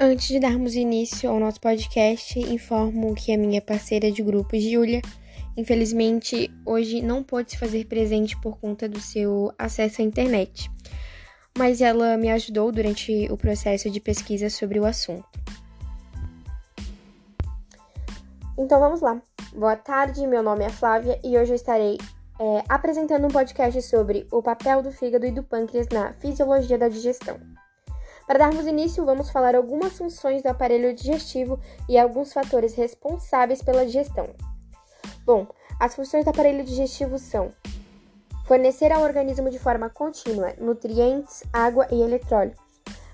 [0.00, 5.00] Antes de darmos início ao nosso podcast, informo que a minha parceira de grupo, Júlia,
[5.56, 10.68] infelizmente hoje não pôde se fazer presente por conta do seu acesso à internet,
[11.56, 15.28] mas ela me ajudou durante o processo de pesquisa sobre o assunto.
[18.58, 19.22] Então vamos lá.
[19.54, 21.98] Boa tarde, meu nome é Flávia e hoje eu estarei
[22.40, 26.88] é, apresentando um podcast sobre o papel do fígado e do pâncreas na fisiologia da
[26.88, 27.38] digestão.
[28.26, 33.84] Para darmos início, vamos falar algumas funções do aparelho digestivo e alguns fatores responsáveis pela
[33.84, 34.28] digestão.
[35.26, 35.46] Bom,
[35.78, 37.50] as funções do aparelho digestivo são
[38.46, 42.62] fornecer ao organismo de forma contínua nutrientes, água e eletrólitos,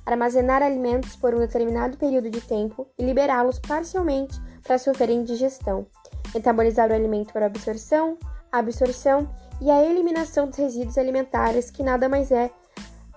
[0.04, 5.86] armazenar alimentos por um determinado período de tempo e liberá-los parcialmente para sofrerem digestão,
[6.34, 8.16] metabolizar o alimento para absorção,
[8.50, 9.28] absorção
[9.60, 12.50] e a eliminação dos resíduos alimentares, que nada mais é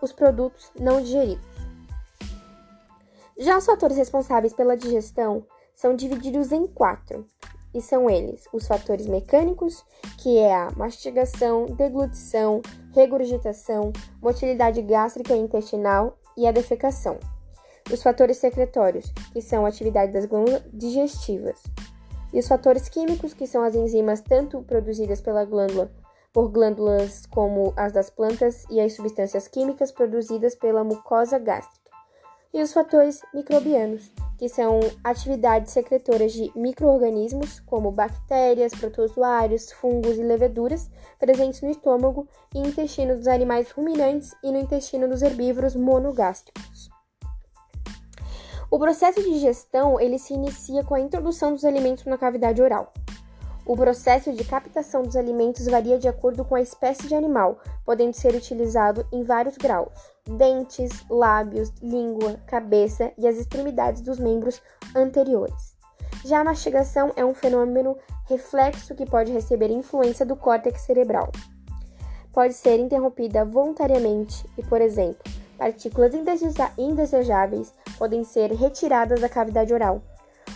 [0.02, 1.53] os produtos não digeridos.
[3.44, 7.28] Já os fatores responsáveis pela digestão são divididos em quatro,
[7.74, 9.84] e são eles os fatores mecânicos,
[10.18, 12.62] que é a mastigação, deglutição,
[12.94, 17.20] regurgitação, motilidade gástrica e intestinal e a defecação.
[17.92, 21.62] Os fatores secretórios, que são a atividade das glândulas digestivas.
[22.32, 25.92] E os fatores químicos, que são as enzimas tanto produzidas pela glândula
[26.32, 31.83] por glândulas como as das plantas e as substâncias químicas produzidas pela mucosa gástrica
[32.54, 40.23] e os fatores microbianos, que são atividades secretoras de microorganismos, como bactérias, protozoários, fungos e
[40.23, 46.90] leveduras, presentes no estômago e intestino dos animais ruminantes e no intestino dos herbívoros monogástricos.
[48.70, 52.92] O processo de digestão ele se inicia com a introdução dos alimentos na cavidade oral.
[53.66, 58.14] O processo de captação dos alimentos varia de acordo com a espécie de animal, podendo
[58.14, 59.94] ser utilizado em vários graus:
[60.28, 64.62] dentes, lábios, língua, cabeça e as extremidades dos membros
[64.94, 65.78] anteriores.
[66.25, 67.97] Já a mastigação é um fenômeno
[68.28, 71.31] reflexo que pode receber influência do córtex cerebral.
[72.34, 75.23] Pode ser interrompida voluntariamente e, por exemplo,
[75.57, 76.13] partículas
[76.78, 80.02] indesejáveis podem ser retiradas da cavidade oral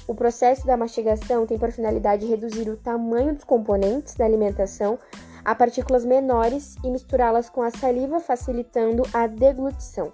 [0.08, 4.98] o processo da mastigação tem por finalidade reduzir o tamanho dos componentes da alimentação
[5.44, 10.12] a partículas menores e misturá-las com a saliva, facilitando a deglutição.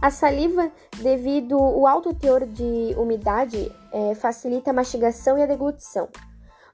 [0.00, 0.70] A saliva,
[1.02, 6.08] devido ao alto teor de umidade, é, facilita a mastigação e a deglutição.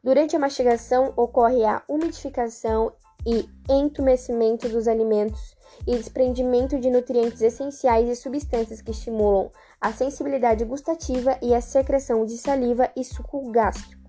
[0.02, 2.92] Durante a mastigação, ocorre a umidificação
[3.26, 5.54] e entumecimento dos alimentos
[5.86, 9.50] e desprendimento de nutrientes essenciais e substâncias que estimulam
[9.80, 14.00] a sensibilidade gustativa e a secreção de saliva e suco gástrico.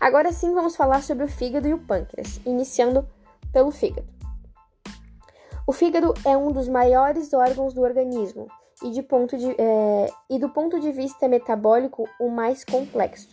[0.00, 3.08] Agora sim vamos falar sobre o fígado e o pâncreas, iniciando
[3.52, 4.06] pelo fígado.
[5.66, 8.46] O fígado é um dos maiores órgãos do organismo
[8.82, 13.28] e, de ponto de, é, e do ponto de vista metabólico, o mais complexo.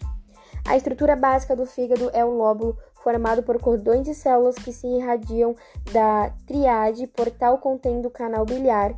[0.68, 4.88] A estrutura básica do fígado é o lóbulo formado por cordões de células que se
[4.88, 5.56] irradiam
[5.94, 8.98] da triade portal contendo o canal biliar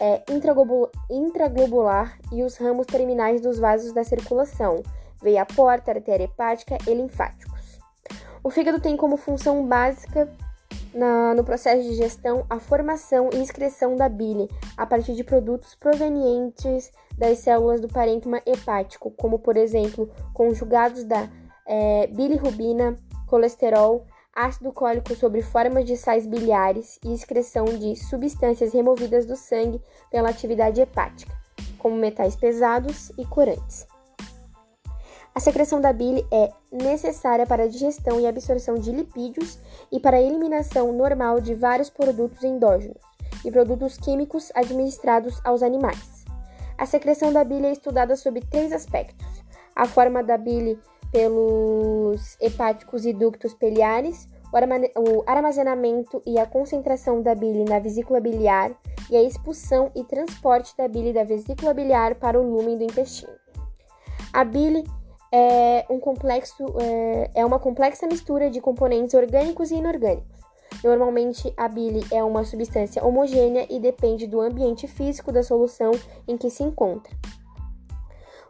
[0.00, 0.24] é,
[1.08, 4.82] intraglobular e os ramos terminais dos vasos da circulação,
[5.22, 7.78] veia porta, artéria hepática e linfáticos.
[8.42, 10.28] O fígado tem como função básica
[10.92, 15.76] na, no processo de digestão a formação e excreção da bile a partir de produtos
[15.76, 21.28] provenientes das células do parênquima hepático, como por exemplo conjugados da
[21.64, 22.96] é, bilirrubina,
[23.34, 29.82] colesterol, ácido cólico sobre formas de sais biliares e excreção de substâncias removidas do sangue
[30.08, 31.36] pela atividade hepática,
[31.76, 33.88] como metais pesados e corantes.
[35.34, 39.58] A secreção da bile é necessária para a digestão e absorção de lipídios
[39.90, 43.02] e para a eliminação normal de vários produtos endógenos
[43.44, 46.24] e produtos químicos administrados aos animais.
[46.78, 49.26] A secreção da bile é estudada sob três aspectos:
[49.74, 50.78] a forma da bile
[51.14, 54.26] pelos hepáticos e ductos biliares,
[54.96, 58.72] o armazenamento e a concentração da bile na vesícula biliar
[59.08, 63.32] e a expulsão e transporte da bile da vesícula biliar para o lúmen do intestino.
[64.32, 64.82] A bile
[65.32, 70.40] é, um complexo, é, é uma complexa mistura de componentes orgânicos e inorgânicos.
[70.82, 75.92] Normalmente, a bile é uma substância homogênea e depende do ambiente físico da solução
[76.26, 77.14] em que se encontra.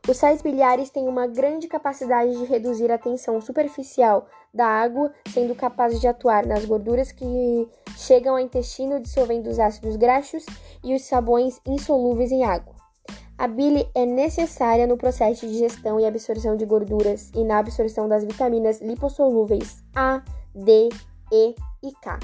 [0.06, 5.54] Os sais biliares têm uma grande capacidade de reduzir a tensão superficial da água, sendo
[5.54, 10.44] capazes de atuar nas gorduras que chegam ao intestino, dissolvendo os ácidos graxos
[10.84, 12.74] e os sabões insolúveis em água.
[13.38, 18.06] A bile é necessária no processo de digestão e absorção de gorduras e na absorção
[18.06, 20.22] das vitaminas lipossolúveis A,
[20.54, 20.90] D,
[21.32, 22.20] E e K.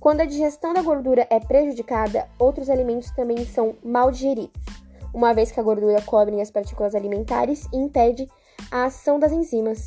[0.00, 4.77] Quando a digestão da gordura é prejudicada, outros alimentos também são mal digeridos,
[5.14, 8.28] uma vez que a gordura cobre as partículas alimentares e impede
[8.70, 9.86] a ação das enzimas.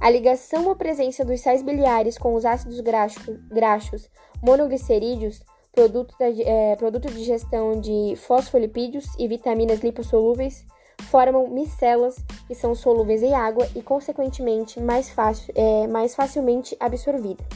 [0.00, 4.10] A ligação ou presença dos sais biliares com os ácidos graxos,
[4.42, 5.40] monoglicerídeos,
[5.72, 10.64] produto, da, é, produto de digestão de fosfolipídios e vitaminas lipossolúveis,
[11.10, 17.46] formam micelas que são solúveis em água e, consequentemente, mais, fácil, é, mais facilmente absorvidas.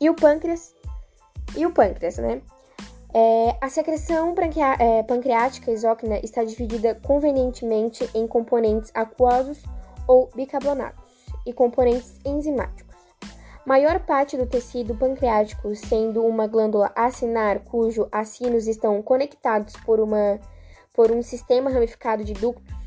[0.00, 0.74] E o pâncreas?
[1.56, 2.40] E o pâncreas, né?
[3.12, 4.34] É, a secreção
[4.78, 9.62] é, pancreática exócrina está dividida convenientemente em componentes aquosos
[10.06, 11.02] ou bicarbonatos
[11.44, 12.96] e componentes enzimáticos.
[13.66, 20.38] Maior parte do tecido pancreático sendo uma glândula acinar cujo acinos estão conectados por, uma,
[20.94, 22.80] por um sistema ramificado de ductos,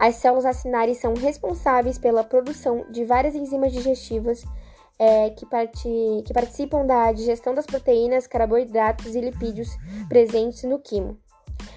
[0.00, 4.42] as células acinares são responsáveis pela produção de várias enzimas digestivas
[5.00, 5.46] é, que,
[6.26, 9.70] que participam da digestão das proteínas, carboidratos e lipídios
[10.10, 11.18] presentes no quimo.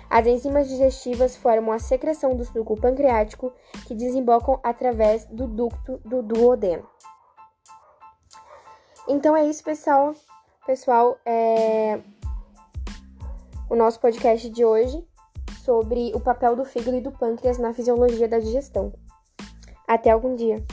[0.09, 3.53] As enzimas digestivas formam a secreção do suco pancreático
[3.87, 6.85] que desembocam através do ducto do duodeno.
[9.07, 10.13] Então é isso, pessoal.
[10.65, 12.01] Pessoal, é
[13.69, 15.01] o nosso podcast de hoje
[15.63, 18.93] sobre o papel do fígado e do pâncreas na fisiologia da digestão.
[19.87, 20.63] Até algum dia.